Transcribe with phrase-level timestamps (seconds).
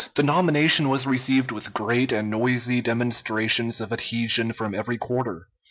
[0.15, 5.47] The nomination was received with great and noisy demonstrations of adhesion from every quarter.